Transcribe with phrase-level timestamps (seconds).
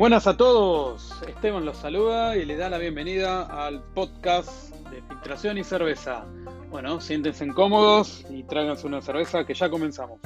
[0.00, 5.58] Buenas a todos, Esteban los saluda y le da la bienvenida al podcast de filtración
[5.58, 6.24] y cerveza.
[6.70, 10.18] Bueno, siéntense cómodos y tráiganse una cerveza que ya comenzamos.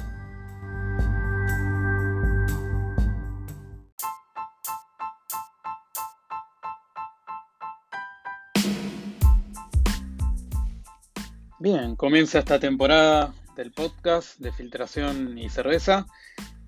[11.59, 16.05] Bien, comienza esta temporada del podcast de filtración y cerveza.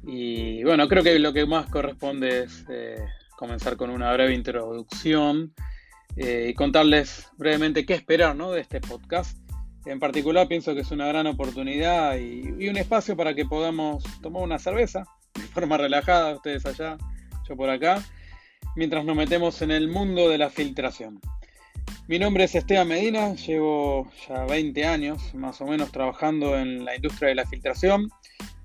[0.09, 5.53] Y bueno, creo que lo que más corresponde es eh, comenzar con una breve introducción
[6.15, 9.37] eh, y contarles brevemente qué esperar de este podcast.
[9.85, 14.43] En particular pienso que es una gran oportunidad y, un espacio para que podamos tomar
[14.43, 15.03] una cerveza
[15.35, 16.97] de forma relajada, ustedes allá,
[17.47, 18.01] yo por acá,
[18.77, 21.19] mientras nos metemos en el mundo de la filtración.
[22.07, 26.95] Mi nombre es Esteban Medina, llevo ya 20 años más o menos trabajando en la
[26.95, 28.09] industria de la filtración.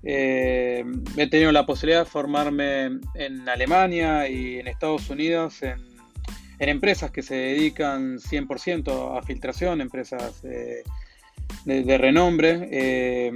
[0.03, 0.83] Eh,
[1.17, 5.79] he tenido la posibilidad de formarme en Alemania y en Estados Unidos en,
[6.59, 12.69] empresas que se dedican 100% a filtración, empresas de, renombre.
[12.71, 13.31] Eh,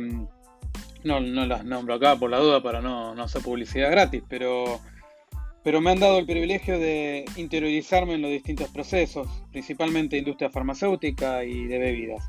[1.03, 4.79] no, las nombro acá por la duda para no, no hacer publicidad gratis, pero
[5.67, 11.43] pero me han dado el privilegio de interiorizarme en los distintos procesos, principalmente industria farmacéutica
[11.43, 12.23] y de bebidas.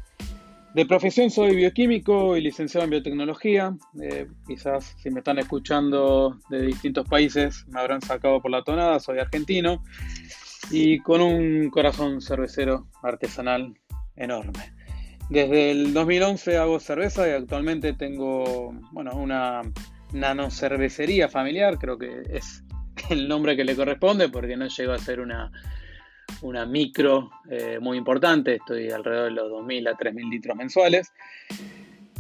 [0.75, 3.75] De profesión soy bioquímico y licenciado en biotecnología.
[4.01, 9.01] Eh, quizás si me están escuchando de distintos países me habrán sacado por la tonada,
[9.01, 9.83] soy argentino
[10.71, 13.75] y con un corazón cervecero artesanal
[14.15, 14.75] enorme.
[15.31, 19.63] Desde el 2011 hago cerveza y actualmente tengo bueno, una
[20.13, 22.63] nanocervecería familiar, creo que es
[23.11, 25.51] el nombre que le corresponde porque no llego a ser una,
[26.43, 31.13] una micro eh, muy importante, estoy alrededor de los 2.000 a 3.000 litros mensuales,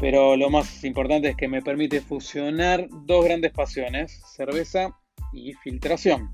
[0.00, 4.97] pero lo más importante es que me permite fusionar dos grandes pasiones, cerveza
[5.33, 6.31] y filtración.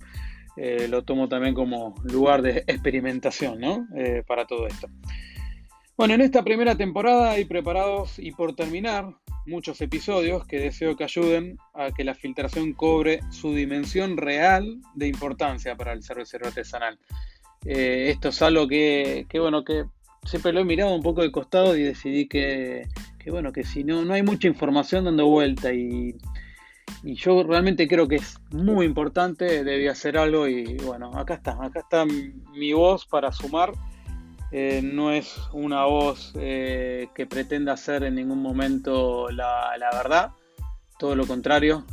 [0.56, 3.88] Eh, lo tomo también como lugar de experimentación ¿no?
[3.97, 4.88] Eh, para todo esto.
[5.97, 9.15] Bueno, en esta primera temporada hay preparados y por terminar
[9.47, 15.09] muchos episodios que deseo que ayuden a que la filtración cobre su dimensión real de
[15.09, 16.99] importancia para el cervecero artesanal.
[17.64, 19.84] Eh, esto es algo que, bueno, que
[20.25, 22.88] siempre lo he mirado un poco de costado y decidí que,
[23.26, 26.16] bueno, que si no, no hay mucha información dando vuelta y,
[27.02, 31.80] yo realmente creo que es muy importante, debía hacer algo y bueno, acá está, acá
[31.80, 33.72] está mi voz para sumar
[34.56, 40.31] eh, no es una voz eh, que pretenda ser en ningún momento la, verdad,
[40.96, 41.84] todo lo contrario.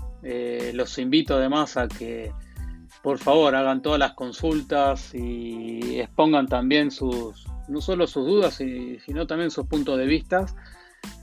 [0.74, 2.32] Los invito además a que
[3.04, 9.28] por favor hagan todas las consultas y expongan también sus, no solo sus dudas, sino
[9.28, 10.46] también sus puntos de vista.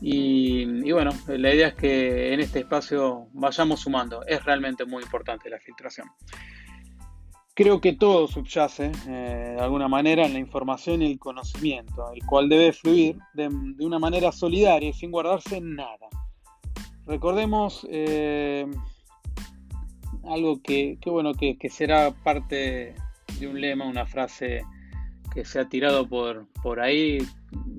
[0.00, 4.24] Y, bueno, la idea es que en este espacio vayamos sumando.
[4.26, 6.08] Es realmente muy importante la filtración.
[7.54, 12.24] Creo que todo subyace eh, de alguna manera en la información y el conocimiento, el
[12.24, 13.48] cual debe fluir de,
[13.80, 16.08] una manera solidaria y sin guardarse nada.
[17.04, 18.64] Recordemos eh,
[20.24, 22.94] algo que, bueno, que, será parte
[23.38, 24.62] de un lema, una frase
[25.34, 27.18] que se ha tirado por, por ahí.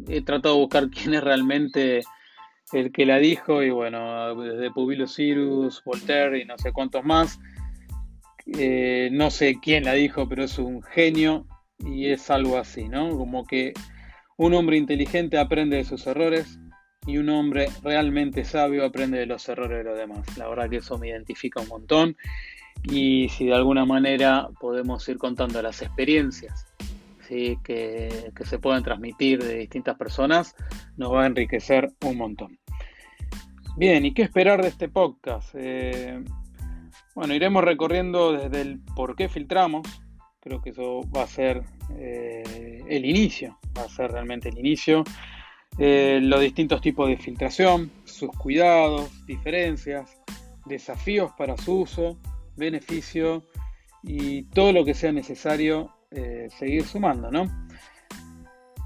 [0.08, 2.02] He tratado de buscar quién es realmente
[2.72, 7.40] el que la dijo y bueno, desde Publio Cyrus, Voltaire y no sé cuántos más
[8.58, 11.46] eh, no sé quién la dijo, pero es un genio
[11.80, 13.10] y es algo así, ¿no?
[13.18, 13.74] Como que
[14.38, 16.60] un hombre inteligente aprende de sus errores
[17.10, 20.38] y un hombre realmente sabio aprende de los errores de los demás.
[20.38, 22.16] La verdad que eso me identifica un montón
[22.84, 26.68] y si de alguna manera podemos ir contando las experiencias
[27.28, 27.58] ¿sí?
[27.64, 30.56] que, se pueden transmitir de distintas personas,
[30.98, 32.60] nos va a enriquecer un montón.
[33.76, 35.50] Bien, ¿y qué esperar de este podcast?
[35.56, 36.24] Eh,
[37.16, 39.88] bueno, iremos recorriendo desde el por qué filtramos.
[40.42, 41.64] Creo que eso va a ser
[41.98, 45.04] eh, el inicio, va a ser realmente el inicio.
[45.82, 50.22] Eh, los distintos tipos de filtración, sus cuidados, diferencias,
[50.66, 52.18] desafíos para su uso,
[52.58, 53.46] beneficio
[54.04, 57.46] y todo lo que sea necesario eh, seguir sumando, ¿no?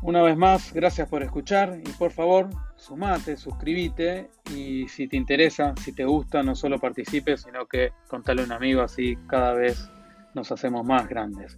[0.03, 5.73] Una vez más, gracias por escuchar y por favor, sumate, suscríbete y si te interesa,
[5.83, 9.89] si te gusta, no solo participes, sino que contale a un amigo así cada vez
[10.35, 11.57] nos hacemos más grandes.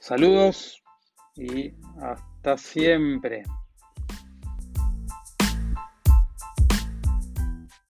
[0.00, 0.82] Saludos
[1.36, 3.44] y hasta siempre.